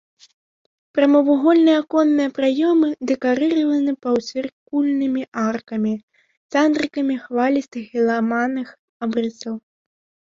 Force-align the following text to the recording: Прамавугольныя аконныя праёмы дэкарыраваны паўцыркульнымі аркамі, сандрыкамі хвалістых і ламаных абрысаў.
Прамавугольныя 0.97 1.73
аконныя 1.81 2.29
праёмы 2.37 2.87
дэкарыраваны 3.11 3.91
паўцыркульнымі 4.05 5.23
аркамі, 5.43 5.91
сандрыкамі 6.55 7.15
хвалістых 7.27 7.85
і 7.99 8.07
ламаных 8.09 8.67
абрысаў. 9.09 9.55